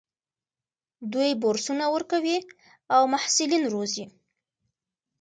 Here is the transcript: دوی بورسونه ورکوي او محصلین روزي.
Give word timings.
دوی 1.11 1.31
بورسونه 1.41 1.85
ورکوي 1.95 2.37
او 2.95 3.01
محصلین 3.13 3.63
روزي. 3.73 4.05